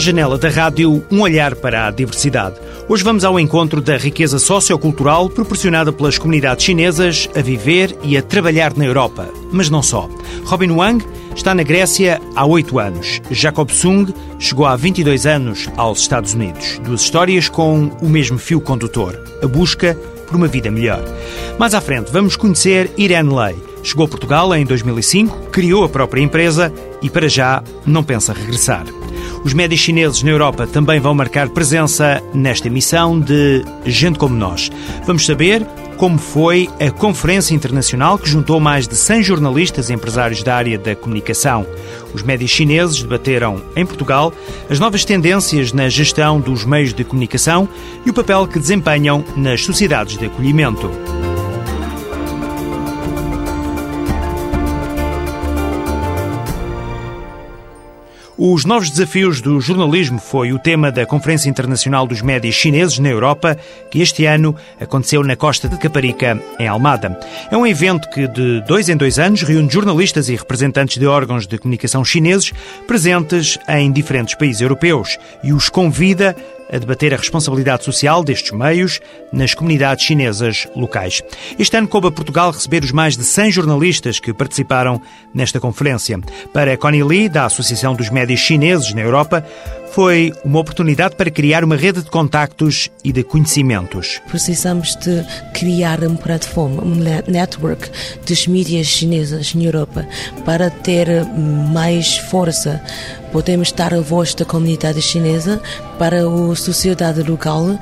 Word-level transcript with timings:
Janela 0.00 0.38
da 0.38 0.48
rádio, 0.48 1.04
um 1.10 1.20
olhar 1.20 1.54
para 1.54 1.86
a 1.86 1.90
diversidade. 1.90 2.56
Hoje 2.88 3.04
vamos 3.04 3.22
ao 3.22 3.38
encontro 3.38 3.82
da 3.82 3.98
riqueza 3.98 4.38
sociocultural 4.38 5.28
proporcionada 5.28 5.92
pelas 5.92 6.16
comunidades 6.16 6.64
chinesas 6.64 7.28
a 7.36 7.42
viver 7.42 7.94
e 8.02 8.16
a 8.16 8.22
trabalhar 8.22 8.74
na 8.74 8.86
Europa. 8.86 9.28
Mas 9.52 9.68
não 9.68 9.82
só. 9.82 10.08
Robin 10.46 10.70
Wang 10.70 11.04
está 11.36 11.54
na 11.54 11.62
Grécia 11.62 12.18
há 12.34 12.46
oito 12.46 12.78
anos. 12.78 13.20
Jacob 13.30 13.68
Sung 13.70 14.12
chegou 14.38 14.64
há 14.64 14.74
22 14.74 15.26
anos 15.26 15.68
aos 15.76 16.00
Estados 16.00 16.32
Unidos. 16.32 16.80
Duas 16.82 17.02
histórias 17.02 17.50
com 17.50 17.90
o 18.00 18.08
mesmo 18.08 18.38
fio 18.38 18.60
condutor: 18.60 19.22
a 19.42 19.46
busca 19.46 19.94
por 20.26 20.36
uma 20.36 20.48
vida 20.48 20.70
melhor. 20.70 21.04
Mais 21.58 21.74
à 21.74 21.80
frente, 21.80 22.10
vamos 22.10 22.36
conhecer 22.36 22.90
Irene 22.96 23.34
Lei. 23.34 23.56
Chegou 23.82 24.06
a 24.06 24.08
Portugal 24.08 24.54
em 24.54 24.64
2005, 24.64 25.50
criou 25.50 25.84
a 25.84 25.88
própria 25.90 26.22
empresa 26.22 26.72
e, 27.02 27.10
para 27.10 27.28
já, 27.28 27.62
não 27.84 28.02
pensa 28.02 28.32
regressar. 28.32 28.86
Os 29.42 29.54
médios 29.54 29.80
chineses 29.80 30.22
na 30.22 30.30
Europa 30.30 30.66
também 30.66 31.00
vão 31.00 31.14
marcar 31.14 31.48
presença 31.48 32.22
nesta 32.34 32.68
emissão 32.68 33.18
de 33.18 33.64
Gente 33.86 34.18
Como 34.18 34.34
Nós. 34.36 34.70
Vamos 35.06 35.24
saber 35.24 35.66
como 35.96 36.18
foi 36.18 36.68
a 36.78 36.90
conferência 36.90 37.54
internacional 37.54 38.18
que 38.18 38.28
juntou 38.28 38.60
mais 38.60 38.86
de 38.86 38.96
100 38.96 39.22
jornalistas 39.22 39.88
e 39.88 39.94
empresários 39.94 40.42
da 40.42 40.56
área 40.56 40.78
da 40.78 40.94
comunicação. 40.94 41.66
Os 42.14 42.22
médias 42.22 42.50
chineses 42.50 43.02
debateram 43.02 43.62
em 43.74 43.84
Portugal 43.84 44.32
as 44.68 44.78
novas 44.78 45.04
tendências 45.04 45.72
na 45.72 45.88
gestão 45.88 46.40
dos 46.40 46.64
meios 46.64 46.92
de 46.92 47.04
comunicação 47.04 47.68
e 48.04 48.10
o 48.10 48.14
papel 48.14 48.46
que 48.46 48.58
desempenham 48.58 49.24
nas 49.36 49.64
sociedades 49.64 50.18
de 50.18 50.26
acolhimento. 50.26 50.90
Os 58.42 58.64
novos 58.64 58.88
desafios 58.88 59.42
do 59.42 59.60
jornalismo 59.60 60.18
foi 60.18 60.50
o 60.50 60.58
tema 60.58 60.90
da 60.90 61.04
Conferência 61.04 61.50
Internacional 61.50 62.06
dos 62.06 62.22
Médias 62.22 62.54
Chineses 62.54 62.98
na 62.98 63.10
Europa, 63.10 63.54
que 63.90 64.00
este 64.00 64.24
ano 64.24 64.56
aconteceu 64.80 65.22
na 65.22 65.36
costa 65.36 65.68
de 65.68 65.76
Caparica, 65.76 66.42
em 66.58 66.66
Almada. 66.66 67.20
É 67.50 67.56
um 67.58 67.66
evento 67.66 68.08
que, 68.08 68.26
de 68.26 68.62
dois 68.62 68.88
em 68.88 68.96
dois 68.96 69.18
anos, 69.18 69.42
reúne 69.42 69.68
jornalistas 69.68 70.30
e 70.30 70.36
representantes 70.36 70.96
de 70.96 71.06
órgãos 71.06 71.46
de 71.46 71.58
comunicação 71.58 72.02
chineses 72.02 72.50
presentes 72.86 73.58
em 73.68 73.92
diferentes 73.92 74.34
países 74.34 74.62
europeus 74.62 75.18
e 75.44 75.52
os 75.52 75.68
convida 75.68 76.34
a 76.72 76.78
debater 76.78 77.12
a 77.12 77.16
responsabilidade 77.16 77.84
social 77.84 78.22
destes 78.22 78.52
meios 78.52 79.00
nas 79.32 79.54
comunidades 79.54 80.04
chinesas 80.04 80.68
locais. 80.76 81.22
Este 81.58 81.76
ano 81.76 81.88
coube 81.88 82.08
a 82.08 82.12
Portugal 82.12 82.50
receber 82.50 82.84
os 82.84 82.92
mais 82.92 83.16
de 83.16 83.24
100 83.24 83.52
jornalistas 83.52 84.20
que 84.20 84.32
participaram 84.32 85.00
nesta 85.34 85.60
conferência. 85.60 86.18
Para 86.52 86.76
Connie 86.76 87.02
Lee, 87.02 87.28
da 87.28 87.46
Associação 87.46 87.94
dos 87.94 88.10
Médias 88.10 88.40
Chineses 88.40 88.94
na 88.94 89.02
Europa, 89.02 89.44
foi 89.92 90.32
uma 90.44 90.60
oportunidade 90.60 91.16
para 91.16 91.30
criar 91.30 91.64
uma 91.64 91.76
rede 91.76 92.02
de 92.02 92.10
contactos 92.10 92.88
e 93.04 93.12
de 93.12 93.22
conhecimentos. 93.22 94.20
Precisamos 94.28 94.94
de 94.96 95.24
criar 95.52 96.02
uma 96.04 96.16
plataforma, 96.16 96.82
um 96.82 96.96
network 97.30 97.90
das 98.28 98.46
mídias 98.46 98.86
chinesas 98.86 99.54
na 99.54 99.64
Europa 99.64 100.06
para 100.44 100.70
ter 100.70 101.08
mais 101.72 102.16
força. 102.16 102.80
Podemos 103.32 103.72
dar 103.72 103.94
a 103.94 104.00
voz 104.00 104.34
da 104.34 104.44
comunidade 104.44 105.02
chinesa 105.02 105.60
para 105.98 106.20
a 106.20 106.56
sociedade 106.56 107.22
local 107.22 107.78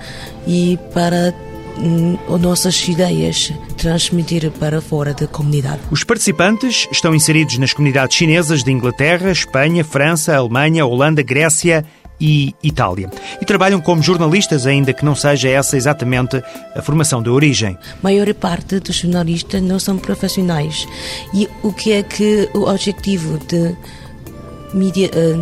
e 0.46 0.78
para 0.92 1.34
hum, 1.78 2.18
nossas 2.38 2.86
ideias 2.88 3.52
transmitir 3.76 4.50
para 4.52 4.80
fora 4.80 5.14
da 5.14 5.26
comunidade. 5.26 5.80
Os 5.90 6.04
participantes 6.04 6.86
estão 6.90 7.14
inseridos 7.14 7.58
nas 7.58 7.72
comunidades 7.72 8.16
chinesas 8.16 8.62
de 8.62 8.72
Inglaterra, 8.72 9.30
Espanha, 9.30 9.84
França, 9.84 10.36
Alemanha, 10.36 10.84
Holanda, 10.84 11.22
Grécia 11.22 11.84
e 12.20 12.54
Itália. 12.62 13.10
E 13.40 13.44
trabalham 13.44 13.80
como 13.80 14.02
jornalistas, 14.02 14.66
ainda 14.66 14.92
que 14.92 15.04
não 15.04 15.14
seja 15.14 15.48
essa 15.48 15.76
exatamente 15.76 16.42
a 16.74 16.82
formação 16.82 17.22
de 17.22 17.30
origem. 17.30 17.78
A 17.92 17.96
maior 18.02 18.32
parte 18.34 18.80
dos 18.80 18.96
jornalistas 18.96 19.62
não 19.62 19.78
são 19.78 19.98
profissionais. 19.98 20.86
E 21.34 21.48
o 21.62 21.72
que 21.72 21.92
é 21.92 22.02
que 22.02 22.48
o 22.54 22.68
objetivo 22.68 23.38
de 23.46 23.76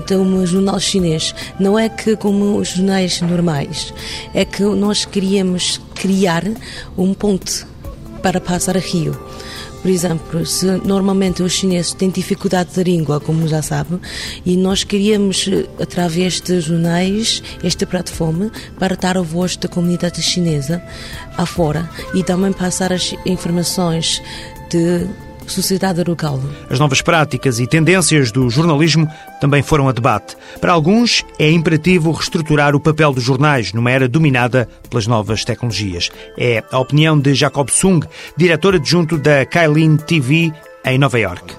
de 0.06 0.15
um 0.15 0.47
jornal 0.47 0.78
chinês 0.78 1.34
não 1.59 1.76
é 1.76 1.88
que 1.88 2.16
como 2.16 2.56
os 2.56 2.69
jornais 2.69 3.20
normais, 3.20 3.92
é 4.32 4.44
que 4.44 4.62
nós 4.62 5.04
queríamos 5.04 5.81
criar 5.94 6.44
um 6.97 7.12
ponto 7.12 7.66
para 8.22 8.41
passar 8.41 8.76
a 8.76 8.81
rio. 8.81 9.19
Por 9.86 9.92
exemplo, 9.92 10.44
se 10.44 10.66
normalmente 10.84 11.44
os 11.44 11.52
chineses 11.52 11.92
têm 11.92 12.10
dificuldade 12.10 12.74
de 12.74 12.82
língua, 12.82 13.20
como 13.20 13.47
já 13.47 13.62
sabe, 13.62 14.00
e 14.44 14.56
nós 14.56 14.82
queríamos, 14.82 15.47
eh, 15.47 15.64
através 15.80 16.41
de 16.41 16.60
jornais, 16.60 17.41
esta 17.62 17.86
plataforma, 17.86 18.50
para 18.80 18.97
dar 18.97 19.16
a 19.16 19.22
voz 19.22 19.56
da 19.56 19.69
comunidade 19.69 20.20
chinesa 20.20 20.82
afora 21.36 21.88
e 22.12 22.24
também 22.24 22.52
passar 22.52 22.92
as 22.92 23.14
informações 23.24 24.20
de 24.69 25.06
sociedade 25.46 26.02
local. 26.04 26.40
As 26.68 26.78
novas 26.78 27.00
práticas 27.00 27.58
e 27.58 27.66
tendências 27.66 28.30
do 28.30 28.48
jornalismo 28.50 29.08
também 29.40 29.62
foram 29.62 29.88
a 29.88 29.92
debate. 29.92 30.36
Para 30.60 30.72
alguns, 30.72 31.24
é 31.38 31.50
imperativo 31.50 32.10
reestruturar 32.10 32.74
o 32.74 32.80
papel 32.80 33.12
dos 33.12 33.24
jornais 33.24 33.72
numa 33.72 33.90
era 33.90 34.08
dominada 34.08 34.68
pelas 34.88 35.06
novas 35.06 35.44
tecnologias. 35.44 36.10
É 36.38 36.62
a 36.70 36.78
opinião 36.78 37.18
de 37.18 37.34
Jacob 37.34 37.68
Sung, 37.70 38.06
diretor 38.36 38.74
adjunto 38.74 39.18
da 39.18 39.44
Kailin 39.44 39.96
TV 39.96 40.52
em 40.86 40.98
Nova 40.98 41.19
York. 41.19 41.56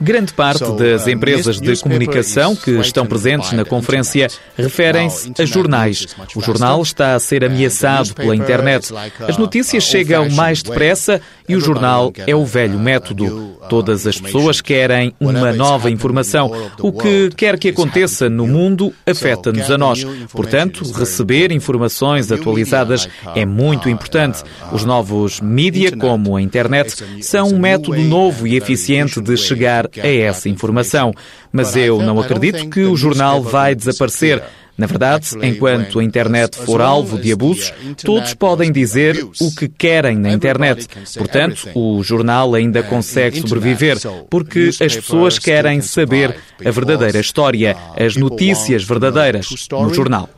Grande 0.00 0.32
parte 0.32 0.64
das 0.72 1.06
uh, 1.06 1.10
empresas 1.10 1.60
de 1.60 1.76
comunicação 1.76 2.56
que 2.56 2.72
estão 2.72 3.06
presentes 3.06 3.52
na 3.52 3.64
conferência 3.64 4.28
referem-se 4.56 5.32
a 5.38 5.44
jornais. 5.44 6.06
O 6.34 6.42
jornal 6.42 6.82
está 6.82 7.14
a 7.14 7.20
ser 7.20 7.44
ameaçado 7.44 8.12
pela 8.14 8.34
internet. 8.34 8.92
As 9.20 9.38
notícias 9.38 9.84
chegam 9.84 10.28
mais 10.30 10.62
depressa 10.62 11.20
e 11.48 11.54
o 11.54 11.60
jornal 11.60 12.12
é 12.26 12.34
o 12.34 12.44
velho 12.44 12.78
método. 12.78 13.56
Todas 13.68 14.06
as 14.06 14.20
pessoas 14.20 14.60
querem 14.60 15.14
uma 15.20 15.52
nova 15.52 15.90
informação. 15.90 16.50
O 16.80 16.92
que 16.92 17.30
quer 17.36 17.56
que 17.58 17.68
aconteça 17.68 18.28
no 18.28 18.46
mundo 18.46 18.92
afeta-nos 19.06 19.70
a 19.70 19.78
nós. 19.78 20.04
Portanto, 20.32 20.84
receber 20.92 21.52
informações 21.52 22.32
atualizadas 22.32 23.08
é 23.34 23.46
muito 23.46 23.88
importante. 23.88 24.42
Os 24.72 24.84
novos 24.84 25.40
mídia, 25.40 25.96
como 25.96 26.36
a 26.36 26.42
internet, 26.42 27.04
são 27.22 27.48
um 27.48 27.58
método 27.58 28.00
novo 28.02 28.46
e 28.46 28.56
eficiente 28.56 29.20
de 29.20 29.36
chegar 29.36 29.88
a 30.02 30.06
essa 30.06 30.48
informação. 30.48 31.12
Mas 31.52 31.76
eu 31.76 32.00
não 32.02 32.20
acredito 32.20 32.68
que 32.68 32.80
o 32.80 32.96
jornal 32.96 33.42
vai 33.42 33.74
desaparecer. 33.74 34.42
Na 34.78 34.86
verdade, 34.86 35.30
enquanto 35.42 35.98
a 35.98 36.04
internet 36.04 36.56
for 36.58 36.82
alvo 36.82 37.18
de 37.18 37.32
abusos, 37.32 37.72
todos 38.04 38.34
podem 38.34 38.70
dizer 38.70 39.26
o 39.40 39.54
que 39.54 39.68
querem 39.68 40.18
na 40.18 40.30
internet. 40.30 40.86
Portanto, 41.16 41.70
o 41.74 42.02
jornal 42.02 42.54
ainda 42.54 42.82
consegue 42.82 43.40
sobreviver, 43.40 43.96
porque 44.28 44.68
as 44.68 44.94
pessoas 44.94 45.38
querem 45.38 45.80
saber 45.80 46.36
a 46.62 46.70
verdadeira 46.70 47.18
história, 47.18 47.74
as 47.98 48.16
notícias 48.16 48.84
verdadeiras 48.84 49.48
no 49.70 49.94
jornal. 49.94 50.28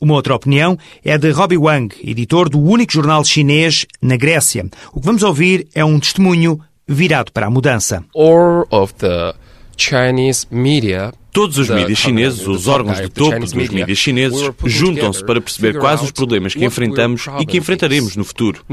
Uma 0.00 0.14
outra 0.14 0.34
opinião 0.34 0.78
é 1.04 1.16
de 1.18 1.30
Robbie 1.30 1.58
Wang, 1.58 1.94
editor 2.02 2.48
do 2.48 2.60
único 2.60 2.92
jornal 2.92 3.24
chinês 3.24 3.86
na 4.00 4.16
Grécia. 4.16 4.66
O 4.92 5.00
que 5.00 5.06
vamos 5.06 5.22
ouvir 5.22 5.66
é 5.74 5.84
um 5.84 5.98
testemunho 5.98 6.60
virado 6.86 7.32
para 7.32 7.46
a 7.46 7.50
mudança. 7.50 8.04
All 8.14 8.66
of 8.70 8.94
the 8.94 9.34
Chinese 9.76 10.46
media 10.50 11.12
Todos 11.30 11.58
os 11.58 11.68
mídias 11.68 11.98
chineses, 11.98 12.46
os 12.48 12.66
órgãos 12.66 13.00
de 13.00 13.08
topo 13.08 13.38
dos 13.38 13.52
mídias 13.52 13.98
chineses, 13.98 14.40
juntam-se 14.64 15.24
para 15.24 15.40
perceber 15.40 15.78
quais 15.78 16.02
os 16.02 16.10
problemas 16.10 16.52
que 16.52 16.64
enfrentamos 16.64 17.26
e 17.38 17.46
que 17.46 17.58
enfrentaremos 17.58 18.16
no 18.16 18.24
futuro. 18.24 18.64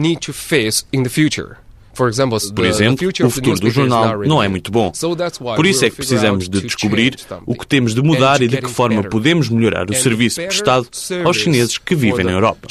Por 2.53 2.65
exemplo, 2.65 3.07
o 3.23 3.29
futuro 3.29 3.59
do 3.59 3.69
jornal 3.69 4.19
não 4.25 4.41
é 4.41 4.47
muito 4.47 4.71
bom. 4.71 4.91
Por 5.55 5.65
isso 5.65 5.85
é 5.85 5.89
que 5.89 5.95
precisamos 5.95 6.49
de 6.49 6.61
descobrir 6.61 7.15
o 7.45 7.55
que 7.55 7.65
temos 7.65 7.93
de 7.93 8.01
mudar 8.01 8.41
e 8.41 8.47
de 8.47 8.57
que 8.57 8.69
forma 8.69 9.03
podemos 9.03 9.49
melhorar 9.49 9.89
o 9.89 9.93
serviço 9.93 10.41
prestado 10.41 10.87
aos 11.23 11.37
chineses 11.37 11.77
que 11.77 11.95
vivem 11.95 12.25
na 12.25 12.31
Europa. 12.31 12.67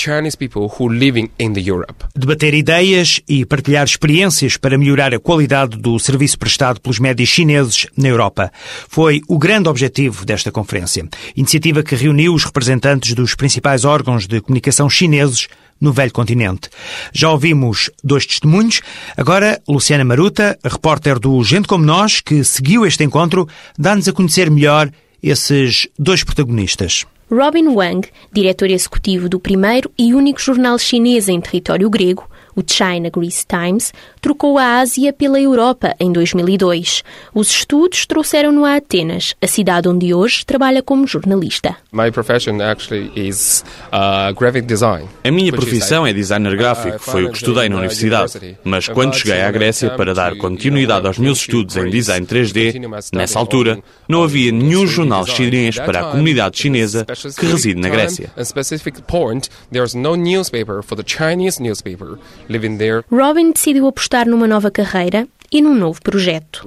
Debater 2.15 2.55
ideias 2.55 3.21
e 3.29 3.45
partilhar 3.45 3.85
experiências 3.85 4.57
para 4.57 4.79
melhorar 4.79 5.15
a 5.15 5.19
qualidade 5.19 5.77
do 5.77 5.99
serviço 5.99 6.39
prestado 6.39 6.81
pelos 6.81 6.99
médios 6.99 7.29
chineses 7.29 7.87
na 7.97 8.09
Europa 8.09 8.53
foi 8.89 9.21
o 9.29 9.39
grande 9.39 9.69
objetivo 9.69 10.25
desta 10.25 10.51
conferência. 10.51 11.09
Iniciativa 11.37 11.83
que 11.83 11.95
reuniu 11.95 12.35
os 12.35 12.45
representantes 12.45 13.15
dos 13.15 13.35
principais 13.35 13.85
órgãos 13.85 14.27
de 14.27 14.41
comunicação 14.41 14.89
chineses 14.89 15.49
no 15.81 15.93
velho 15.93 16.13
continente. 16.13 16.69
Já 17.13 17.31
ouvimos 17.31 17.91
dois 18.03 18.27
testemunhos. 18.27 18.81
Agora, 19.17 19.61
Luciana 19.69 20.05
Maruta, 20.05 20.59
repórter 20.65 21.19
do 21.19 21.43
Gente 21.45 21.69
Como 21.69 21.85
Nós, 21.85 22.21
que 22.21 22.45
seguiu 22.45 22.87
este 22.87 23.05
encontro, 23.05 23.49
dá-nos 23.79 24.09
a 24.09 24.13
conhecer 24.13 24.51
melhor 24.51 24.91
esses 25.23 25.89
dois 25.99 26.23
protagonistas. 26.23 27.07
Robin 27.31 27.69
Wang, 27.69 28.07
diretor 28.33 28.71
executivo 28.71 29.29
do 29.29 29.41
primeiro 29.41 29.91
e 29.99 30.15
único 30.15 30.41
jornal 30.41 30.79
chinês 30.79 31.29
em 31.29 31.41
território 31.41 31.89
grego, 31.89 32.29
O 32.57 32.63
China 32.67 33.11
Greece 33.11 33.45
Times 33.47 33.93
trocou 34.21 34.59
a 34.59 34.79
Ásia 34.79 35.13
pela 35.13 35.41
Europa 35.41 35.95
em 35.99 36.13
2002. 36.13 37.03
Os 37.35 37.51
estudos 37.51 38.07
trouxeram-no 38.07 38.65
a 38.65 38.77
Atenas, 38.77 39.35
a 39.43 39.47
cidade 39.47 39.89
onde 39.89 40.15
hoje 40.15 40.47
trabalha 40.47 40.83
como 40.83 41.07
jornalista. 41.07 41.77
My 41.93 42.11
profession 42.11 42.61
actually 42.61 43.11
is 43.17 43.65
uh, 43.93 44.33
graphic 44.35 44.67
design. 44.67 45.09
A 45.25 45.31
minha 45.31 45.53
profissão 45.53 46.07
é 46.07 46.13
designer 46.13 46.57
gráfico, 46.57 46.99
foi 47.01 47.25
o 47.25 47.31
que 47.31 47.39
estudei 47.39 47.69
na 47.69 47.77
universidade. 47.77 48.57
Mas 48.63 48.89
quando 48.89 49.15
cheguei 49.15 49.43
à 49.43 49.51
Grécia 49.51 49.91
para 49.91 50.15
dar 50.15 50.37
continuidade 50.37 51.07
aos 51.07 51.19
meus 51.19 51.41
estudos 51.41 51.77
em 51.77 51.91
design 51.91 52.27
3D, 52.27 53.11
nessa 53.13 53.39
altura, 53.39 53.83
não 54.09 54.23
havia 54.23 54.53
nenhum 54.53 54.87
jornal 54.87 55.27
chinês 55.27 55.77
para 55.77 56.01
a 56.01 56.11
comunidade 56.13 56.59
chinesa 56.59 57.05
que 57.05 57.47
reside 57.47 57.81
na 57.81 57.89
Grécia. 57.89 58.31
Robin 63.11 63.53
decidiu 63.53 63.87
apostar 63.87 64.29
numa 64.29 64.47
nova 64.47 64.71
carreira 64.71 65.27
e 65.55 65.63
num 65.63 65.75
novo 65.75 66.01
projeto. 66.03 66.67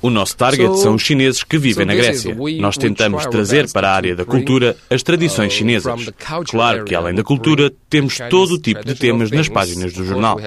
O 0.00 0.08
nosso 0.08 0.36
target 0.36 0.78
são 0.78 0.94
os 0.94 1.02
chineses 1.02 1.42
que 1.42 1.58
vivem 1.58 1.84
na 1.84 1.96
Grécia. 1.96 2.36
Nós 2.60 2.76
tentamos 2.76 3.26
trazer 3.26 3.70
para 3.72 3.90
a 3.90 3.94
área 3.94 4.14
da 4.14 4.24
cultura 4.24 4.76
as 4.88 5.02
tradições 5.02 5.52
chinesas. 5.52 6.10
Claro 6.48 6.84
que, 6.84 6.94
além 6.94 7.14
da 7.14 7.24
cultura, 7.24 7.72
temos 7.90 8.18
todo 8.30 8.54
o 8.54 8.58
tipo 8.58 8.84
de 8.84 8.94
temas 8.94 9.32
nas 9.32 9.48
páginas 9.48 9.92
do 9.92 10.04
jornal. 10.04 10.38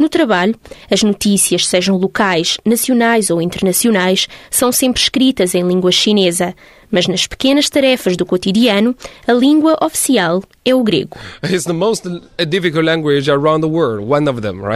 No 0.00 0.08
trabalho, 0.08 0.56
as 0.90 1.04
notícias, 1.04 1.68
sejam 1.68 1.96
locais, 1.96 2.56
nacionais 2.64 3.30
ou 3.30 3.40
internacionais, 3.40 4.26
são 4.50 4.72
sempre 4.72 5.00
escritas 5.00 5.54
em 5.54 5.62
língua 5.62 5.92
chinesa 5.92 6.52
mas 6.92 7.08
nas 7.08 7.26
pequenas 7.26 7.68
tarefas 7.70 8.16
do 8.16 8.26
cotidiano, 8.26 8.94
a 9.26 9.32
língua 9.32 9.76
oficial 9.82 10.42
é 10.64 10.74
o 10.74 10.82
grego. 10.84 11.16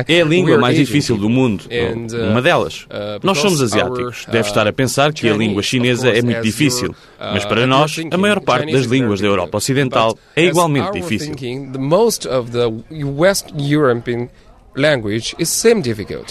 É 0.09 0.23
a 0.23 0.25
língua 0.25 0.59
mais 0.59 0.77
difícil 0.77 1.17
do 1.17 1.29
mundo, 1.29 1.65
uh, 1.67 2.31
uma 2.31 2.41
delas. 2.41 2.85
Uh, 2.85 3.21
nós 3.23 3.39
somos 3.39 3.61
asiáticos. 3.61 4.25
Deve 4.27 4.49
estar 4.49 4.67
a 4.67 4.73
pensar 4.73 5.13
que 5.13 5.29
a 5.29 5.35
língua 5.35 5.63
chinesa 5.63 6.09
é 6.09 6.23
muito 6.23 6.41
difícil, 6.41 6.95
mas 7.21 7.45
para 7.45 7.65
uh, 7.65 7.67
nós, 7.67 7.97
a 8.11 8.17
maior 8.17 8.41
parte 8.41 8.73
das 8.73 8.87
línguas 8.87 9.21
da 9.21 9.27
Europa 9.27 9.59
Ocidental 9.59 10.19
é 10.35 10.45
igualmente 10.45 10.91
difícil. 10.93 11.35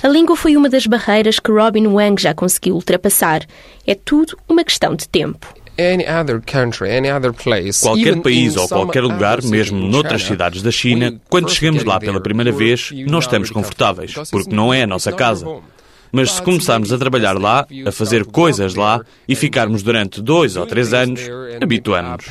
A 0.04 0.08
língua 0.08 0.36
foi 0.36 0.56
uma 0.56 0.70
das 0.70 0.86
barreiras 0.86 1.40
que 1.40 1.52
Robin 1.52 1.88
Wang 1.88 2.22
já 2.22 2.34
conseguiu 2.34 2.76
ultrapassar. 2.76 3.44
É 3.88 3.96
tudo 3.96 4.38
uma 4.48 4.64
questão 4.64 4.96
de 4.96 5.10
tempo. 5.10 5.54
Qualquer 7.82 8.22
país 8.22 8.56
ou 8.56 8.68
qualquer 8.86 9.02
lugar, 9.04 9.42
mesmo 9.44 9.78
noutras 9.92 10.24
cidades 10.24 10.62
da 10.62 10.72
China, 10.72 11.20
quando 11.30 11.50
chegamos 11.52 11.84
lá 11.84 12.00
pela 12.00 12.22
primeira 12.22 12.52
vez, 12.52 12.92
não 13.08 13.20
estamos 13.20 13.50
confortáveis, 13.50 14.14
porque 14.32 14.56
não 14.56 14.74
é 14.74 14.84
a 14.84 14.88
nossa 14.88 15.12
casa. 15.12 15.46
Mas 16.12 16.32
se 16.32 16.42
começarmos 16.42 16.94
a 16.94 16.98
trabalhar 16.98 17.34
lá, 17.38 17.66
a 17.86 17.92
fazer 17.92 18.24
coisas 18.26 18.74
lá 18.76 19.02
e 19.28 19.36
ficarmos 19.36 19.84
durante 19.84 20.22
dois 20.22 20.56
ou 20.56 20.66
três 20.66 20.94
anos, 20.94 21.20
habituamos-nos. 21.62 22.26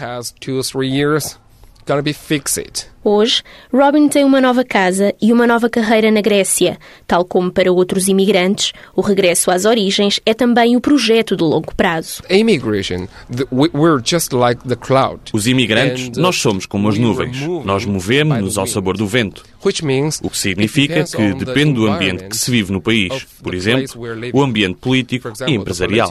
Hoje, 3.04 3.42
Robin 3.70 4.08
tem 4.08 4.24
uma 4.24 4.40
nova 4.40 4.64
casa 4.64 5.14
e 5.20 5.30
uma 5.30 5.46
nova 5.46 5.68
carreira 5.68 6.10
na 6.10 6.22
Grécia. 6.22 6.78
Tal 7.06 7.22
como 7.22 7.52
para 7.52 7.70
outros 7.70 8.08
imigrantes, 8.08 8.72
o 8.96 9.02
regresso 9.02 9.50
às 9.50 9.66
origens 9.66 10.20
é 10.24 10.32
também 10.32 10.74
o 10.74 10.80
projeto 10.80 11.36
de 11.36 11.44
longo 11.44 11.74
prazo. 11.74 12.22
Os 15.34 15.46
imigrantes, 15.46 16.08
uh, 16.16 16.20
nós 16.20 16.36
somos 16.36 16.64
como 16.64 16.88
as 16.88 16.96
nuvens. 16.96 17.36
Nós 17.62 17.84
movemos-nos 17.84 18.56
ao 18.56 18.66
sabor 18.66 18.96
do 18.96 19.06
vento. 19.06 19.44
O 20.22 20.30
que 20.30 20.38
significa 20.38 21.04
que 21.04 21.34
depende 21.34 21.74
do 21.74 21.86
ambiente 21.86 22.24
que 22.24 22.36
se 22.36 22.50
vive 22.50 22.72
no 22.72 22.80
país. 22.80 23.26
Por 23.42 23.54
exemplo, 23.54 24.00
o 24.32 24.42
ambiente 24.42 24.76
político 24.76 25.30
e 25.46 25.52
empresarial. 25.52 26.08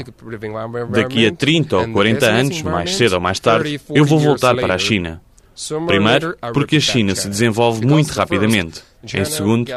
Daqui 0.92 1.26
a 1.26 1.32
30 1.32 1.78
ou 1.78 1.88
40 1.90 2.26
anos, 2.28 2.62
mais 2.62 2.96
cedo 2.96 3.14
ou 3.14 3.22
mais 3.22 3.40
tarde, 3.40 3.82
eu 3.90 4.06
vou 4.06 4.20
voltar 4.20 4.56
para 4.56 4.76
a 4.76 4.78
China. 4.78 5.20
Primeiro, 5.86 6.36
porque 6.54 6.78
a 6.78 6.80
China 6.80 7.16
se 7.16 7.28
desenvolve 7.28 7.86
muito 7.86 8.12
rapidamente. 8.12 8.82
Em 9.04 9.26
segundo, 9.26 9.70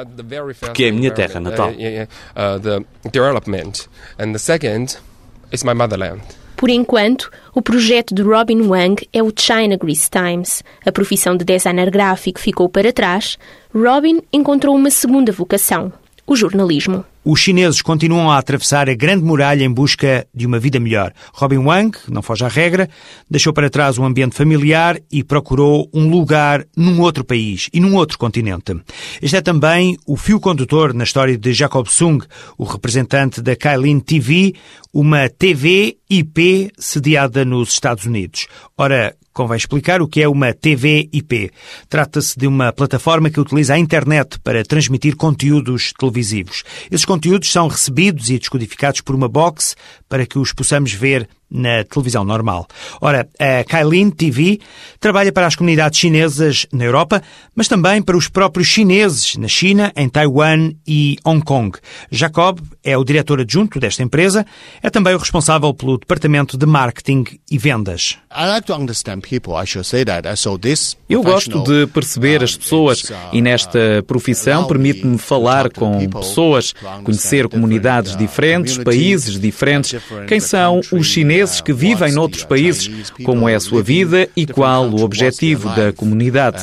porque 0.60 0.84
é 0.84 0.88
a 0.88 0.92
minha 0.92 1.10
terra 1.10 1.40
natal. 1.40 1.72
Por 6.56 6.70
enquanto, 6.70 7.30
o 7.54 7.60
projeto 7.60 8.14
de 8.14 8.22
Robin 8.22 8.62
Wang 8.62 9.06
é 9.12 9.22
o 9.22 9.30
China 9.36 9.76
Greece 9.76 10.08
Times. 10.08 10.64
A 10.86 10.90
profissão 10.90 11.36
de 11.36 11.44
designer 11.44 11.90
gráfico 11.90 12.40
ficou 12.40 12.66
para 12.68 12.92
trás. 12.92 13.36
Robin 13.74 14.22
encontrou 14.32 14.74
uma 14.74 14.90
segunda 14.90 15.30
vocação, 15.32 15.92
o 16.26 16.34
jornalismo. 16.34 17.04
Os 17.28 17.40
chineses 17.40 17.82
continuam 17.82 18.30
a 18.30 18.38
atravessar 18.38 18.88
a 18.88 18.94
Grande 18.94 19.24
Muralha 19.24 19.64
em 19.64 19.68
busca 19.68 20.24
de 20.32 20.46
uma 20.46 20.60
vida 20.60 20.78
melhor. 20.78 21.12
Robin 21.32 21.58
Wang, 21.58 21.98
não 22.08 22.22
foge 22.22 22.44
à 22.44 22.48
regra, 22.48 22.88
deixou 23.28 23.52
para 23.52 23.68
trás 23.68 23.98
um 23.98 24.04
ambiente 24.04 24.36
familiar 24.36 25.00
e 25.10 25.24
procurou 25.24 25.90
um 25.92 26.08
lugar 26.08 26.64
num 26.76 27.00
outro 27.00 27.24
país 27.24 27.68
e 27.72 27.80
num 27.80 27.96
outro 27.96 28.16
continente. 28.16 28.76
Este 29.20 29.38
é 29.38 29.40
também 29.40 29.96
o 30.06 30.16
fio 30.16 30.38
condutor 30.38 30.94
na 30.94 31.02
história 31.02 31.36
de 31.36 31.52
Jacob 31.52 31.88
Sung, 31.88 32.24
o 32.56 32.62
representante 32.62 33.42
da 33.42 33.56
Kailin 33.56 33.98
TV, 33.98 34.54
uma 34.94 35.28
TV 35.28 35.96
IP 36.08 36.70
sediada 36.78 37.44
nos 37.44 37.72
Estados 37.72 38.04
Unidos. 38.04 38.46
Ora, 38.78 39.16
Convém 39.36 39.58
explicar 39.58 40.00
o 40.00 40.08
que 40.08 40.22
é 40.22 40.28
uma 40.28 40.54
TV-IP. 40.54 41.50
Trata-se 41.90 42.38
de 42.38 42.46
uma 42.46 42.72
plataforma 42.72 43.28
que 43.28 43.38
utiliza 43.38 43.74
a 43.74 43.78
internet 43.78 44.38
para 44.42 44.64
transmitir 44.64 45.14
conteúdos 45.14 45.92
televisivos. 45.92 46.64
Esses 46.90 47.04
conteúdos 47.04 47.52
são 47.52 47.68
recebidos 47.68 48.30
e 48.30 48.38
descodificados 48.38 49.02
por 49.02 49.14
uma 49.14 49.28
box 49.28 49.76
para 50.08 50.24
que 50.24 50.38
os 50.38 50.54
possamos 50.54 50.94
ver 50.94 51.28
na 51.50 51.84
televisão 51.84 52.24
normal. 52.24 52.66
Ora, 53.00 53.28
a 53.38 53.64
Kailin 53.64 54.10
TV 54.10 54.58
trabalha 54.98 55.32
para 55.32 55.46
as 55.46 55.54
comunidades 55.54 55.98
chinesas 55.98 56.66
na 56.72 56.84
Europa, 56.84 57.22
mas 57.54 57.68
também 57.68 58.02
para 58.02 58.16
os 58.16 58.28
próprios 58.28 58.68
chineses 58.68 59.36
na 59.36 59.48
China, 59.48 59.92
em 59.96 60.08
Taiwan 60.08 60.72
e 60.86 61.16
Hong 61.24 61.42
Kong. 61.44 61.78
Jacob 62.10 62.60
é 62.82 62.96
o 62.96 63.04
diretor 63.04 63.40
adjunto 63.40 63.78
desta 63.78 64.02
empresa, 64.02 64.44
é 64.82 64.90
também 64.90 65.14
o 65.14 65.18
responsável 65.18 65.72
pelo 65.72 65.98
departamento 65.98 66.58
de 66.58 66.66
marketing 66.66 67.24
e 67.50 67.58
vendas. 67.58 68.18
Eu 71.08 71.22
gosto 71.22 71.62
de 71.62 71.86
perceber 71.86 72.42
as 72.42 72.56
pessoas 72.56 73.02
uh, 73.04 73.14
e 73.32 73.40
nesta 73.40 74.02
profissão 74.06 74.66
permite-me 74.66 75.16
falar 75.16 75.70
com 75.70 76.06
pessoas, 76.08 76.74
conhecer 77.04 77.48
comunidades 77.48 78.14
uh, 78.14 78.18
diferentes, 78.18 78.76
países 78.78 79.38
diferentes, 79.38 80.00
quem 80.26 80.40
são 80.40 80.80
os 80.92 81.06
chineses 81.06 81.35
chineses 81.36 81.60
que 81.60 81.72
vivem 81.72 82.12
noutros 82.12 82.44
países, 82.44 83.10
como 83.24 83.48
é 83.48 83.54
a 83.54 83.60
sua 83.60 83.82
vida 83.82 84.28
e 84.34 84.46
qual 84.46 84.88
o 84.88 85.02
objetivo 85.02 85.68
da 85.70 85.92
comunidade. 85.92 86.62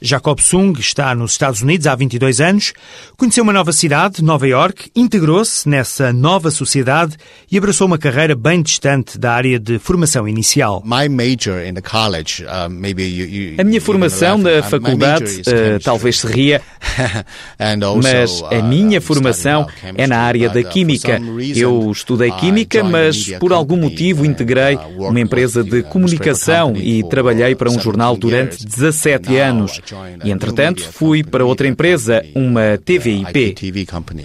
Jacob 0.00 0.38
Sung 0.40 0.78
está 0.78 1.14
nos 1.14 1.32
Estados 1.32 1.60
Unidos 1.60 1.86
há 1.86 1.94
22 1.94 2.40
anos, 2.40 2.72
conheceu 3.16 3.42
uma 3.42 3.52
nova 3.52 3.72
cidade, 3.72 4.22
Nova 4.22 4.46
York, 4.46 4.90
integrou-se 4.94 5.68
nessa 5.68 6.12
nova 6.12 6.50
sociedade 6.50 7.16
e 7.50 7.58
abraçou 7.58 7.86
uma 7.86 7.98
carreira 7.98 8.34
bem 8.34 8.62
distante 8.62 9.18
da 9.18 9.32
área 9.32 9.58
de 9.58 9.78
formação 9.78 10.28
inicial. 10.28 10.82
A 13.58 13.64
minha 13.64 13.80
formação 13.80 14.38
na 14.38 14.62
faculdade, 14.62 15.40
uh, 15.40 15.82
talvez 15.82 16.20
se 16.20 16.26
ria, 16.26 16.62
mas 18.02 18.42
a 18.50 18.62
minha 18.62 19.00
formação 19.00 19.66
é 19.96 20.06
na 20.06 20.18
área 20.18 20.48
da 20.48 20.62
química. 20.62 21.20
Eu 21.56 21.90
estudei 21.90 22.30
Química, 22.32 22.82
mas 22.82 23.30
por 23.38 23.52
algum 23.52 23.76
motivo 23.76 24.24
integrei 24.24 24.78
uma 24.96 25.20
empresa 25.20 25.62
de 25.62 25.82
comunicação 25.84 26.74
e 26.76 27.02
trabalhei 27.04 27.54
para 27.54 27.70
um 27.70 27.78
jornal 27.78 28.16
durante 28.16 28.64
17 28.64 29.36
anos. 29.36 29.80
E, 30.24 30.30
entretanto, 30.30 30.82
fui 30.90 31.22
para 31.22 31.44
outra 31.44 31.68
empresa, 31.68 32.24
uma 32.34 32.78
TVIP. 32.84 33.54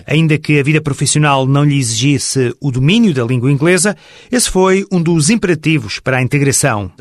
Ainda 0.05 0.37
que 0.37 0.59
a 0.59 0.63
vida 0.63 0.81
profissional 0.81 1.45
não 1.45 1.63
lhe 1.63 1.77
exigisse 1.77 2.53
o 2.59 2.71
domínio 2.71 3.13
da 3.13 3.23
língua 3.23 3.51
inglesa, 3.51 3.95
esse 4.31 4.49
foi 4.49 4.85
um 4.91 5.01
dos 5.01 5.29
imperativos 5.29 5.99
para 5.99 6.17
a 6.17 6.21
integração. 6.21 6.91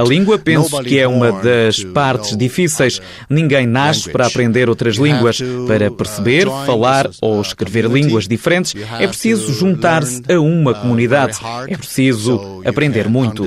A 0.00 0.04
língua 0.04 0.38
penso 0.38 0.82
que 0.82 0.98
é 0.98 1.06
uma 1.06 1.32
das 1.32 1.82
partes 1.84 2.36
difíceis. 2.36 3.00
Ninguém 3.28 3.66
nasce 3.66 4.10
para 4.10 4.26
aprender 4.26 4.68
outras 4.68 4.96
línguas, 4.96 5.40
para 5.66 5.90
perceber 5.90 6.39
ler, 6.48 6.66
falar 6.66 7.10
ou 7.20 7.40
escrever 7.40 7.86
línguas 7.86 8.26
diferentes, 8.26 8.74
é 8.98 9.06
preciso 9.06 9.52
juntar-se 9.52 10.22
a 10.28 10.40
uma 10.40 10.74
comunidade. 10.74 11.38
É 11.68 11.76
preciso 11.76 12.62
aprender 12.64 13.08
muito. 13.08 13.46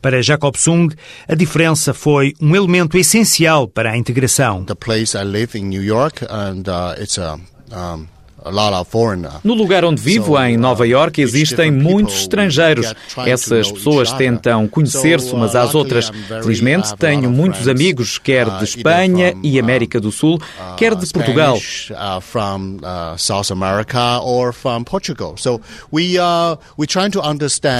Para 0.00 0.22
Jacob 0.22 0.54
Sung, 0.56 0.94
a 1.26 1.34
diferença 1.34 1.94
foi 1.94 2.34
um 2.40 2.54
elemento 2.54 2.98
essencial 2.98 3.66
para 3.66 3.92
a 3.92 3.96
integração. 3.96 4.64
The 4.64 4.74
place 4.74 5.16
I 5.16 5.24
live 5.24 5.58
in 5.58 5.64
New 5.64 5.82
York 5.82 6.24
and 6.28 6.62
uh, 6.68 7.00
it's 7.00 7.18
a 7.18 7.38
um, 7.72 8.06
no 9.42 9.54
lugar 9.54 9.84
onde 9.84 10.02
vivo, 10.02 10.38
em 10.38 10.56
Nova 10.56 10.86
York, 10.86 11.20
existem 11.20 11.70
muitos 11.70 12.20
estrangeiros. 12.20 12.94
Essas 13.26 13.72
pessoas 13.72 14.12
tentam 14.12 14.68
conhecer-se 14.68 15.32
umas 15.32 15.54
às 15.54 15.74
outras. 15.74 16.10
Felizmente, 16.42 16.94
tenho 16.96 17.30
muitos 17.30 17.66
amigos, 17.68 18.18
quer 18.18 18.48
de 18.58 18.64
Espanha 18.64 19.34
e 19.42 19.58
América 19.58 19.98
do 19.98 20.12
Sul, 20.12 20.38
quer 20.76 20.94
de 20.94 21.06
Portugal. 21.10 21.58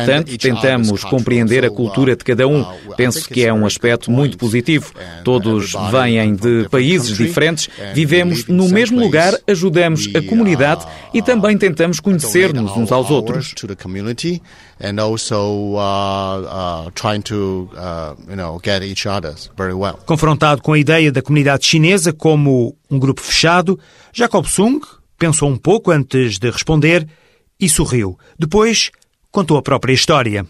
Portanto, 0.06 0.38
tentamos 0.38 1.04
compreender 1.04 1.64
a 1.64 1.70
cultura 1.70 2.16
de 2.16 2.24
cada 2.24 2.48
um. 2.48 2.64
Penso 2.96 3.28
que 3.28 3.44
é 3.44 3.52
um 3.52 3.66
aspecto 3.66 4.10
muito 4.10 4.38
positivo. 4.38 4.92
Todos 5.22 5.72
vêm 5.90 6.34
de 6.34 6.68
países 6.70 7.16
diferentes, 7.16 7.68
vivemos 7.92 8.46
no 8.46 8.68
mesmo 8.68 8.98
lugar, 8.98 9.34
ajudamos 9.46 10.08
a 10.14 10.22
comunidade 10.22 10.53
comunidade 10.54 10.86
e 11.12 11.20
também 11.20 11.58
tentamos 11.58 12.00
conhecer-nos 12.00 12.76
uns 12.76 12.90
aos 12.90 13.10
outros. 13.10 13.54
Confrontado 20.06 20.62
com 20.62 20.72
a 20.72 20.78
ideia 20.78 21.12
da 21.12 21.22
comunidade 21.22 21.66
chinesa 21.66 22.12
como 22.12 22.76
um 22.90 22.98
grupo 22.98 23.20
fechado, 23.20 23.78
Jacob 24.12 24.46
Sung 24.46 24.80
pensou 25.18 25.48
um 25.48 25.56
pouco 25.56 25.90
antes 25.90 26.38
de 26.38 26.50
responder 26.50 27.06
e 27.60 27.68
sorriu. 27.68 28.18
Depois 28.38 28.90
contou 29.34 29.56
a 29.56 29.62
própria 29.62 29.92
história. 29.92 30.46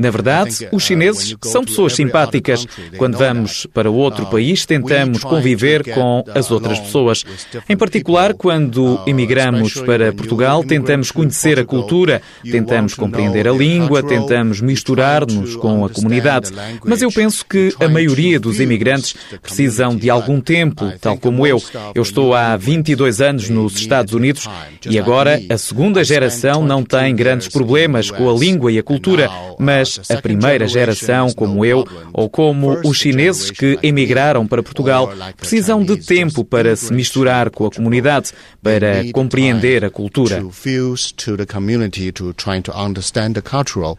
Na 0.00 0.10
verdade, 0.10 0.66
os 0.72 0.82
uh, 0.82 0.86
chineses 0.86 1.36
são 1.42 1.62
pessoas 1.62 1.92
simpáticas. 1.92 2.66
Quando 2.96 3.18
vamos 3.18 3.66
para 3.66 3.90
outro 3.90 4.24
uh, 4.24 4.30
país, 4.30 4.64
tentamos 4.64 5.22
conviver 5.22 5.84
com 5.92 6.20
uh, 6.20 6.24
as 6.34 6.50
outras 6.50 6.80
pessoas. 6.80 7.26
Em 7.68 7.76
particular, 7.76 8.32
quando 8.32 9.02
emigramos 9.06 9.74
para 9.74 10.14
Portugal, 10.14 10.64
tentamos 10.64 11.10
conhecer 11.10 11.60
a 11.60 11.64
cultura, 11.64 12.22
tentamos 12.42 12.94
compreender 12.94 13.46
a 13.46 13.52
língua, 13.52 14.02
tentamos 14.02 14.62
misturar-nos 14.62 15.56
com 15.56 15.84
a 15.84 15.90
comunidade. 15.90 16.52
Mas 16.82 17.02
eu 17.02 17.12
penso 17.12 17.44
que 17.44 17.74
a 17.78 17.86
maioria 17.86 18.40
dos 18.40 18.60
imigrantes 18.60 19.14
precisam 19.42 19.94
de 19.94 20.08
algum 20.08 20.40
tempo, 20.40 20.90
tal 21.02 21.18
como 21.18 21.46
eu. 21.46 21.62
Eu 21.94 22.00
estou 22.02 22.34
há 22.34 22.56
22 22.56 23.20
anos 23.20 23.50
nos 23.50 23.74
Estados 23.74 24.14
Unidos 24.14 24.48
e 24.88 24.98
agora 24.98 25.38
a 25.50 25.58
segunda 25.58 26.04
geração 26.04 26.64
não 26.64 26.84
tem 26.84 27.14
grandes 27.14 27.48
problemas 27.48 28.08
com 28.08 28.30
a 28.30 28.32
língua 28.32 28.70
e 28.70 28.78
a 28.78 28.82
cultura, 28.84 29.28
mas 29.58 30.00
a 30.08 30.22
primeira 30.22 30.68
geração, 30.68 31.32
como 31.32 31.64
eu, 31.64 31.84
ou 32.12 32.30
como 32.30 32.78
os 32.84 32.96
chineses 32.96 33.50
que 33.50 33.76
emigraram 33.82 34.46
para 34.46 34.62
Portugal, 34.62 35.12
precisam 35.36 35.84
de 35.84 35.96
tempo 35.96 36.44
para 36.44 36.76
se 36.76 36.92
misturar 36.92 37.50
com 37.50 37.66
a 37.66 37.70
comunidade, 37.70 38.30
para 38.62 39.02
compreender 39.12 39.84
a 39.84 39.90
cultura. 39.90 40.40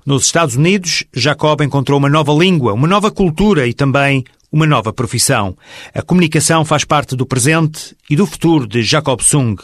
Nos 0.05 0.23
Estados 0.23 0.55
Unidos, 0.55 1.03
Jacob 1.13 1.61
encontrou 1.61 1.99
uma 1.99 2.09
nova 2.09 2.31
língua, 2.31 2.71
uma 2.71 2.87
nova 2.87 3.11
cultura 3.11 3.67
e 3.67 3.73
também 3.73 4.23
uma 4.49 4.65
nova 4.65 4.93
profissão. 4.93 5.57
A 5.93 6.01
comunicação 6.01 6.63
faz 6.63 6.85
parte 6.85 7.13
do 7.13 7.25
presente 7.25 7.93
e 8.09 8.15
do 8.15 8.25
futuro 8.25 8.65
de 8.65 8.81
Jacob 8.83 9.19
Sung. 9.21 9.57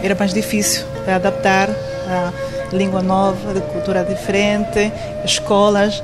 era 0.02 0.16
mais 0.16 0.34
difícil 0.34 0.86
adaptar. 1.08 1.70
Uh, 1.70 2.59
língua 2.72 3.02
nova, 3.02 3.54
de 3.54 3.62
cultura 3.62 4.04
diferente, 4.04 4.92
escolas, 5.24 6.04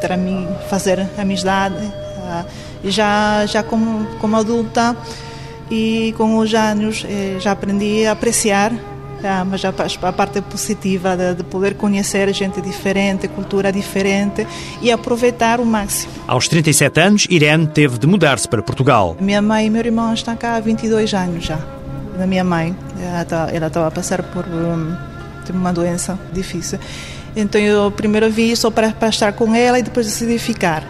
para 0.00 0.16
mim 0.16 0.48
fazer 0.68 1.08
amizade. 1.18 1.92
E 2.82 2.90
já, 2.90 3.44
já 3.46 3.62
como, 3.62 4.06
como 4.18 4.36
adulta 4.36 4.96
e 5.70 6.14
com 6.16 6.38
os 6.38 6.54
anos 6.54 7.04
eh, 7.06 7.36
já 7.38 7.52
aprendi 7.52 8.06
a 8.06 8.12
apreciar 8.12 8.72
mas 9.46 9.64
a, 9.64 10.12
parte 10.12 10.40
positiva 10.40 11.16
de, 11.16 11.34
de, 11.34 11.44
poder 11.44 11.74
conhecer 11.74 12.32
gente 12.32 12.60
diferente, 12.60 13.28
cultura 13.28 13.70
diferente 13.72 14.46
e 14.80 14.90
aproveitar 14.90 15.60
o 15.60 15.66
máximo. 15.66 16.12
Aos 16.26 16.48
37 16.48 17.00
anos, 17.00 17.26
Irene 17.28 17.66
teve 17.66 17.98
de 17.98 18.06
mudar-se 18.06 18.48
para 18.48 18.62
Portugal. 18.62 19.16
Minha 19.20 19.42
mãe 19.42 19.66
e 19.66 19.70
meu 19.70 19.84
irmão 19.84 20.14
estão 20.14 20.36
cá 20.36 20.56
há 20.56 20.60
22 20.60 21.12
anos 21.12 21.44
já. 21.44 21.58
A 22.18 22.26
minha 22.26 22.44
mãe, 22.44 22.76
ela 23.52 23.66
estava 23.66 23.86
a 23.86 23.90
passar 23.90 24.22
por 24.22 24.46
um, 24.46 24.94
tive 25.50 25.58
uma 25.58 25.72
doença 25.72 26.18
difícil. 26.32 26.78
Então 27.34 27.60
eu 27.60 27.90
primeiro 27.90 28.30
vi 28.30 28.54
só 28.56 28.70
para, 28.70 28.92
para 28.92 29.08
estar 29.08 29.32
com 29.32 29.54
ela 29.54 29.78
e 29.78 29.82
depois 29.82 30.06
decidi 30.06 30.38
ficar. 30.38 30.84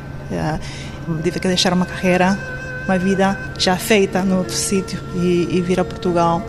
tive 1.22 1.40
que 1.40 1.48
deixar 1.48 1.72
uma 1.72 1.86
carreira, 1.86 2.38
uma 2.84 2.98
vida 2.98 3.38
já 3.58 3.76
feita 3.76 4.22
no 4.22 4.38
outro 4.38 4.54
sítio 4.54 5.00
e, 5.16 5.48
e 5.50 5.60
vir 5.60 5.80
a 5.80 5.84
Portugal. 5.84 6.46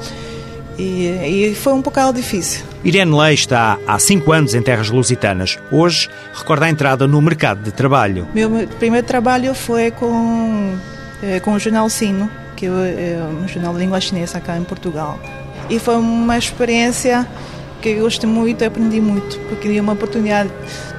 E, 0.78 1.52
e, 1.52 1.56
foi 1.56 1.74
um 1.74 1.82
bocado 1.82 2.14
difícil. 2.14 2.66
Irene 2.84 3.16
Lei 3.16 3.34
está 3.34 3.78
há 3.86 4.00
cinco 4.00 4.32
anos 4.32 4.56
em 4.56 4.62
terras 4.62 4.90
lusitanas. 4.90 5.60
Hoje 5.70 6.10
recorda 6.34 6.66
a 6.66 6.70
entrada 6.70 7.08
no 7.08 7.22
mercado 7.22 7.62
de 7.62 7.72
trabalho. 7.72 8.28
Meu 8.34 8.50
primeiro 8.80 9.06
trabalho 9.06 9.54
foi 9.54 9.92
com, 9.92 10.74
eh, 11.22 11.40
com 11.42 11.54
o 11.54 11.60
jornal 11.60 11.88
Sino, 11.90 12.28
que 12.56 12.66
é 12.66 12.70
um 13.44 13.48
jornal 13.48 13.74
de 13.74 13.80
língua 13.80 14.00
chinesa 14.00 14.40
cá 14.40 14.58
em 14.58 14.64
Portugal. 14.64 15.20
E 15.70 15.78
foi 15.78 15.96
uma 15.98 16.38
experiência 16.38 17.28
que 17.82 17.90
eu 17.90 18.04
gostei 18.04 18.30
muito 18.30 18.64
e 18.64 18.68
aprendi 18.68 19.02
muito, 19.02 19.40
porque 19.42 19.68
tive 19.68 19.80
uma 19.80 19.94
oportunidade 19.94 20.50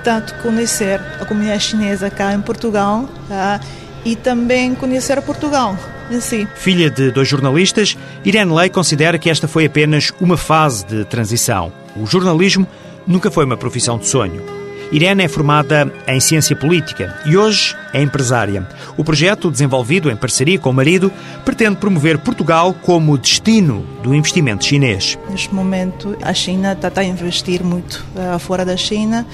tanto 0.05 0.35
conhecer 0.43 1.01
a 1.21 1.25
comunidade 1.25 1.63
chinesa 1.63 2.11
cá 2.11 2.35
em 2.35 2.41
Portugal 2.41 3.09
tá? 3.29 3.61
e 4.05 4.17
também 4.17 4.75
conhecer 4.75 5.21
Portugal 5.23 5.77
em 6.11 6.21
si. 6.21 6.47
Filha 6.57 6.91
de 6.91 7.11
dois 7.11 7.29
jornalistas, 7.29 7.97
Irene 8.25 8.53
Lei 8.53 8.69
considera 8.69 9.19
que 9.19 9.31
esta 9.31 9.47
foi 9.47 9.67
apenas 9.67 10.13
uma 10.21 10.37
fase 10.37 10.85
de 10.85 11.05
transição. 11.05 11.73
O 11.97 12.07
jornalismo 12.07 12.67
nunca 13.07 13.31
foi 13.31 13.45
uma 13.45 13.57
profissão 13.57 13.97
de 13.99 14.09
sonho. 14.09 14.62
Irene 14.93 15.25
é 15.25 15.29
formada 15.29 15.91
em 16.07 16.21
ciência 16.21 16.55
política 16.55 17.19
e 17.25 17.35
hoje 17.35 17.75
é 17.95 18.03
empresária. 18.03 18.69
O 18.95 19.03
projeto, 19.03 19.51
desenvolvido 19.51 20.11
em 20.11 20.17
parceria 20.17 20.59
com 20.59 20.69
o 20.69 20.73
marido, 20.73 21.11
pretende 21.47 21.77
promover 21.77 22.19
Portugal 22.19 22.75
como 22.75 23.17
destino 23.17 23.87
do 24.03 24.15
investimento 24.15 24.67
chinês. 24.67 25.19
Neste 25.31 25.55
momento, 25.55 26.15
a 26.21 26.35
China 26.35 26.75
está 26.75 27.01
a 27.01 27.05
investir 27.05 27.65
muito 27.65 28.05
uh, 28.15 28.39
fora 28.39 28.67
da 28.67 28.77
China 28.77 29.27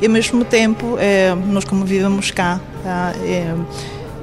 e, 0.00 0.06
ao 0.06 0.12
mesmo 0.12 0.44
tempo, 0.44 0.96
é, 0.98 1.36
nós, 1.36 1.64
como 1.64 1.84
vivemos 1.84 2.32
cá, 2.32 2.60
tá, 2.82 3.12
é, 3.22 3.54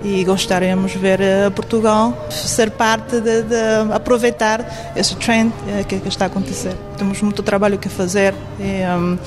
e 0.04 0.24
gostaríamos 0.24 0.92
de 0.92 0.98
ver 0.98 1.20
uh, 1.20 1.52
Portugal 1.52 2.28
ser 2.30 2.72
parte 2.72 3.20
de, 3.20 3.44
de 3.44 3.94
aproveitar 3.94 4.94
esse 4.96 5.16
trend 5.16 5.52
uh, 5.52 5.86
que, 5.86 5.96
está 6.08 6.26
a 6.26 6.28
acontecer. 6.28 6.76
Temos 6.98 7.22
muito 7.22 7.42
trabalho 7.44 7.78
que 7.78 7.90
fazer. 7.90 8.34
E, 8.60 8.82
um, 8.98 9.18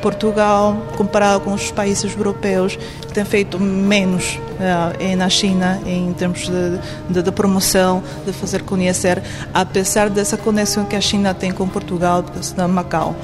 Portugal, 0.00 0.76
comparado 0.96 1.40
com 1.40 1.52
os 1.52 1.72
países 1.72 2.16
europeus, 2.16 2.78
tem 3.12 3.24
feito 3.24 3.58
menos 3.58 4.38
uh, 4.60 5.16
na 5.16 5.28
China 5.28 5.80
em 5.84 6.12
termos 6.12 6.48
de, 6.48 6.78
de, 7.10 7.22
de, 7.22 7.32
promoção, 7.32 8.02
de 8.24 8.32
fazer 8.32 8.62
conhecer, 8.62 9.20
apesar 9.52 10.08
dessa 10.08 10.36
conexão 10.36 10.84
que 10.84 10.94
a 10.94 11.00
China 11.00 11.34
tem 11.34 11.50
com 11.50 11.66
Portugal, 11.66 12.24
é 12.56 12.66
Macau. 12.66 13.16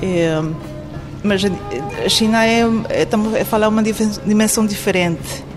E, 0.00 0.28
mas 1.22 1.42
a 1.44 2.08
China 2.08 2.46
é, 2.46 2.60
é, 2.88 3.06
é 3.34 3.44
falar 3.44 3.68
uma 3.68 3.82
dimensão 3.82 4.64
diferente 4.64 5.49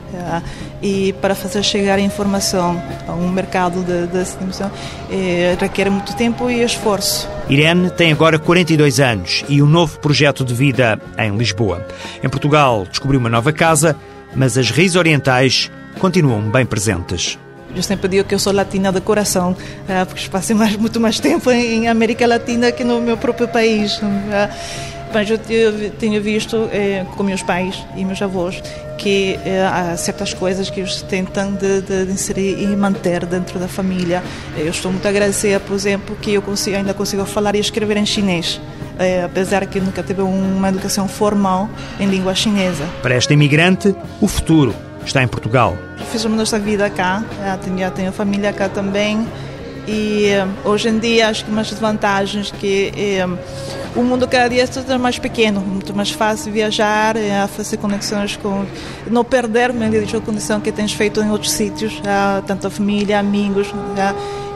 e 0.81 1.13
para 1.13 1.35
fazer 1.35 1.63
chegar 1.63 1.95
a 1.95 2.01
informação 2.01 2.81
a 3.07 3.13
um 3.13 3.29
mercado 3.29 3.83
de 3.83 4.07
distribuição 4.07 4.71
é, 5.09 5.55
requer 5.59 5.89
muito 5.89 6.15
tempo 6.15 6.49
e 6.49 6.63
esforço. 6.63 7.29
Irene 7.49 7.89
tem 7.89 8.11
agora 8.11 8.39
42 8.39 8.99
anos 8.99 9.43
e 9.47 9.61
um 9.61 9.67
novo 9.67 9.99
projeto 9.99 10.43
de 10.43 10.53
vida 10.53 10.99
em 11.17 11.35
Lisboa. 11.35 11.85
Em 12.23 12.29
Portugal 12.29 12.85
descobriu 12.89 13.19
uma 13.19 13.29
nova 13.29 13.51
casa, 13.51 13.95
mas 14.35 14.57
as 14.57 14.69
raízes 14.69 14.95
orientais 14.95 15.71
continuam 15.99 16.41
bem 16.49 16.65
presentes. 16.65 17.37
Eu 17.75 17.81
sempre 17.81 18.07
digo 18.07 18.27
que 18.27 18.35
eu 18.35 18.39
sou 18.39 18.53
latina 18.53 18.91
de 18.91 19.01
coração, 19.01 19.55
porque 20.07 20.29
passei 20.29 20.55
mais, 20.55 20.75
muito 20.75 20.99
mais 20.99 21.19
tempo 21.19 21.49
em 21.49 21.87
América 21.87 22.27
Latina 22.27 22.71
que 22.71 22.83
no 22.83 23.01
meu 23.01 23.17
próprio 23.17 23.47
país. 23.47 23.99
Mas 25.13 25.29
eu 25.29 25.37
tenho 25.99 26.21
visto 26.21 26.69
eh, 26.71 27.05
com 27.15 27.23
meus 27.23 27.43
pais 27.43 27.85
e 27.95 28.03
meus 28.03 28.21
avós 28.21 28.61
que 28.97 29.39
eh, 29.45 29.63
há 29.63 29.95
certas 29.95 30.33
coisas 30.33 30.69
que 30.69 30.79
eles 30.79 31.01
tentam 31.03 31.53
de, 31.53 31.81
de, 31.81 32.05
de, 32.05 32.11
inserir 32.11 32.59
e 32.59 32.67
manter 32.75 33.25
dentro 33.25 33.59
da 33.59 33.67
família. 33.67 34.23
Eu 34.57 34.69
estou 34.69 34.91
muito 34.91 35.07
agradecida, 35.07 35.59
por 35.59 35.75
exemplo, 35.75 36.15
que 36.19 36.33
eu 36.33 36.41
consigo, 36.41 36.77
ainda 36.77 36.93
consigo 36.93 37.25
falar 37.25 37.55
e 37.55 37.59
escrever 37.59 37.97
em 37.97 38.05
chinês. 38.05 38.59
Eh, 38.97 39.23
apesar 39.23 39.65
que 39.67 39.79
nunca 39.79 40.01
tive 40.01 40.21
uma 40.21 40.69
educação 40.69 41.07
formal 41.07 41.69
em 41.99 42.07
língua 42.07 42.33
chinesa. 42.33 42.85
Para 43.01 43.15
esta 43.15 43.33
imigrante, 43.33 43.95
o 44.21 44.27
futuro 44.27 44.73
está 45.05 45.21
em 45.21 45.27
Portugal. 45.27 45.77
Fiz 46.11 46.25
a 46.25 46.29
nossa 46.29 46.57
vida 46.57 46.89
cá, 46.89 47.23
já 47.43 47.57
tenho, 47.57 47.77
já 47.77 47.91
tenho 47.91 48.11
família 48.11 48.53
cá 48.53 48.69
também 48.69 49.27
e 49.87 50.27
eh, 50.27 50.47
hoje 50.63 50.89
em 50.89 50.97
dia 50.99 51.29
acho 51.29 51.45
que 51.45 51.51
umas 51.51 51.71
vantagens 51.71 52.51
que 52.51 52.93
eh, 52.95 53.27
o 53.95 54.01
mundo 54.01 54.27
cada 54.27 54.47
dia 54.47 54.63
está 54.63 54.97
mais 54.97 55.19
pequeno, 55.19 55.61
muito 55.61 55.95
mais 55.95 56.11
fácil 56.11 56.51
viajar, 56.51 57.15
é, 57.15 57.45
fazer 57.47 57.77
conexões 57.77 58.35
com. 58.37 58.65
não 59.09 59.23
perder 59.23 59.71
a 59.71 60.21
conexão 60.21 60.59
que 60.59 60.71
tens 60.71 60.93
feito 60.93 61.21
em 61.21 61.29
outros 61.29 61.51
sítios, 61.51 62.01
tanto 62.47 62.67
a 62.67 62.69
família, 62.69 63.19
amigos. 63.19 63.67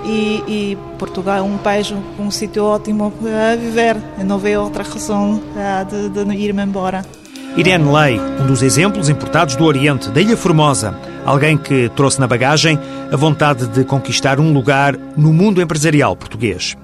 E, 0.05 0.43
e, 0.47 0.77
Portugal 0.97 1.37
é 1.37 1.41
um 1.41 1.57
país, 1.57 1.93
um 2.17 2.31
sítio 2.31 2.63
ótimo 2.63 3.11
para 3.11 3.55
viver. 3.57 3.97
Eu 4.17 4.25
não 4.25 4.39
vejo 4.39 4.61
outra 4.61 4.83
razão 4.83 5.41
de, 5.89 6.25
de 6.25 6.35
ir-me 6.35 6.63
embora. 6.63 7.05
Irene 7.57 7.91
Lei, 7.91 8.19
um 8.39 8.45
dos 8.45 8.61
exemplos 8.61 9.09
importados 9.09 9.55
do 9.55 9.65
Oriente, 9.65 10.09
da 10.09 10.21
Ilha 10.21 10.37
Formosa, 10.37 10.95
alguém 11.27 11.57
que 11.57 11.89
trouxe 11.89 12.19
na 12.21 12.25
bagagem 12.25 12.79
a 13.11 13.15
vontade 13.17 13.67
de 13.67 13.83
conquistar 13.83 14.39
um 14.39 14.53
lugar 14.53 14.97
no 15.17 15.33
mundo 15.33 15.61
empresarial 15.61 16.15
português. 16.15 16.75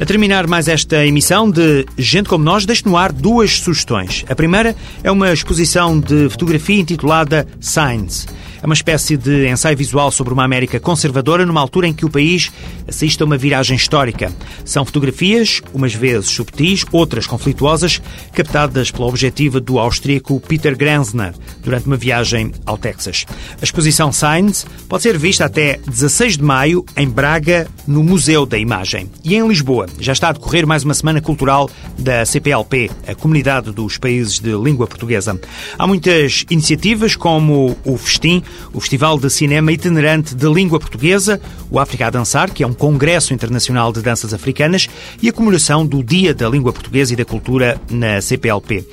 A 0.00 0.04
terminar 0.04 0.48
mais 0.48 0.66
esta 0.66 1.06
emissão 1.06 1.48
de 1.48 1.86
Gente 1.96 2.28
Como 2.28 2.44
Nós, 2.44 2.66
deixo 2.66 2.88
no 2.88 2.96
ar 2.96 3.12
duas 3.12 3.60
sugestões. 3.60 4.24
A 4.28 4.34
primeira 4.34 4.74
é 5.04 5.10
uma 5.10 5.32
exposição 5.32 6.00
de 6.00 6.28
fotografia 6.28 6.80
intitulada 6.80 7.46
Signs. 7.60 8.26
É 8.64 8.66
uma 8.66 8.72
espécie 8.72 9.18
de 9.18 9.46
ensaio 9.46 9.76
visual 9.76 10.10
sobre 10.10 10.32
uma 10.32 10.42
América 10.42 10.80
conservadora 10.80 11.44
numa 11.44 11.60
altura 11.60 11.86
em 11.86 11.92
que 11.92 12.06
o 12.06 12.08
país 12.08 12.50
assiste 12.88 13.22
a 13.22 13.26
uma 13.26 13.36
viragem 13.36 13.76
histórica. 13.76 14.32
São 14.64 14.86
fotografias, 14.86 15.60
umas 15.74 15.92
vezes 15.92 16.30
subtis, 16.30 16.82
outras 16.90 17.26
conflituosas, 17.26 18.00
captadas 18.32 18.90
pela 18.90 19.06
objetiva 19.06 19.60
do 19.60 19.78
austríaco 19.78 20.40
Peter 20.40 20.74
Grenzner 20.74 21.34
durante 21.62 21.86
uma 21.86 21.96
viagem 21.98 22.52
ao 22.64 22.78
Texas. 22.78 23.26
A 23.60 23.64
exposição 23.64 24.10
Signs 24.10 24.64
pode 24.88 25.02
ser 25.02 25.18
vista 25.18 25.44
até 25.44 25.78
16 25.86 26.38
de 26.38 26.42
maio 26.42 26.86
em 26.96 27.06
Braga, 27.06 27.68
no 27.86 28.02
Museu 28.02 28.46
da 28.46 28.56
Imagem. 28.56 29.10
E 29.22 29.34
em 29.34 29.46
Lisboa 29.46 29.88
já 30.00 30.14
está 30.14 30.30
a 30.30 30.32
decorrer 30.32 30.66
mais 30.66 30.84
uma 30.84 30.94
semana 30.94 31.20
cultural 31.20 31.68
da 31.98 32.24
CPLP, 32.24 32.90
a 33.06 33.14
Comunidade 33.14 33.72
dos 33.72 33.98
Países 33.98 34.40
de 34.40 34.52
Língua 34.52 34.86
Portuguesa. 34.86 35.38
Há 35.78 35.86
muitas 35.86 36.46
iniciativas 36.48 37.14
como 37.14 37.76
o 37.84 37.98
Festim, 37.98 38.42
o 38.72 38.80
Festival 38.80 39.18
de 39.18 39.28
Cinema 39.30 39.72
Itinerante 39.72 40.34
de 40.34 40.46
Língua 40.46 40.80
Portuguesa, 40.80 41.40
o 41.70 41.78
África 41.78 42.06
a 42.06 42.10
Dançar, 42.10 42.52
que 42.52 42.62
é 42.62 42.66
um 42.66 42.74
congresso 42.74 43.34
internacional 43.34 43.92
de 43.92 44.00
danças 44.00 44.34
africanas, 44.34 44.88
e 45.22 45.28
a 45.28 45.32
comemoração 45.32 45.86
do 45.86 46.02
Dia 46.02 46.34
da 46.34 46.48
Língua 46.48 46.72
Portuguesa 46.72 47.12
e 47.12 47.16
da 47.16 47.24
Cultura 47.24 47.80
na 47.90 48.20
CPLP. 48.20 48.84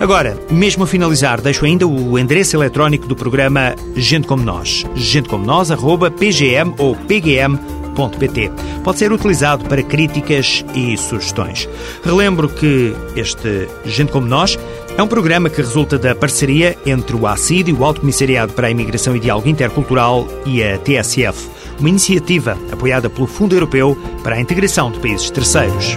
Agora, 0.00 0.38
mesmo 0.50 0.84
a 0.84 0.86
finalizar, 0.86 1.40
deixo 1.40 1.64
ainda 1.64 1.86
o 1.86 2.18
endereço 2.18 2.56
eletrónico 2.56 3.08
do 3.08 3.16
programa 3.16 3.74
Gente 3.96 4.28
Como 4.28 4.44
Nós, 4.44 4.84
gentecomonós.pgm 4.94 6.74
ou 6.78 6.94
pgm.pt. 6.94 8.52
Pode 8.84 8.98
ser 8.98 9.10
utilizado 9.10 9.64
para 9.64 9.82
críticas 9.82 10.64
e 10.72 10.96
sugestões. 10.96 11.68
Relembro 12.04 12.48
que 12.48 12.94
este 13.16 13.68
Gente 13.84 14.12
Como 14.12 14.26
Nós 14.26 14.56
é 14.96 15.02
um 15.02 15.08
programa 15.08 15.50
que 15.50 15.60
resulta 15.60 15.98
da 15.98 16.14
parceria 16.14 16.78
entre 16.86 17.16
o 17.16 17.26
ACID, 17.26 17.72
o 17.72 17.84
Alto 17.84 18.00
Comissariado 18.00 18.52
para 18.52 18.68
a 18.68 18.70
Imigração 18.70 19.16
e 19.16 19.20
Diálogo 19.20 19.48
Intercultural, 19.48 20.28
e 20.46 20.62
a 20.62 20.78
TSF, 20.78 21.48
uma 21.80 21.88
iniciativa 21.88 22.56
apoiada 22.70 23.10
pelo 23.10 23.26
Fundo 23.26 23.56
Europeu 23.56 23.98
para 24.22 24.36
a 24.36 24.40
Integração 24.40 24.92
de 24.92 25.00
Países 25.00 25.28
Terceiros. 25.28 25.96